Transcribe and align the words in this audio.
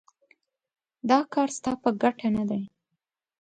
دا 1.09 1.19
کار 1.33 1.49
ستا 1.57 1.71
په 1.81 1.89
ګټه 2.01 2.27
نه 2.35 2.43
دی. 2.49 2.63